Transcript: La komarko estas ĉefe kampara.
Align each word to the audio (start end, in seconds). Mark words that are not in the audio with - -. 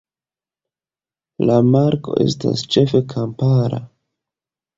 La 1.49 1.57
komarko 1.59 2.15
estas 2.25 2.65
ĉefe 2.77 3.03
kampara. 3.15 3.83